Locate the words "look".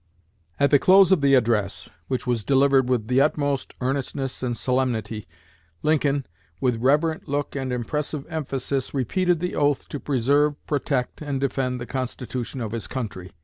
7.27-7.55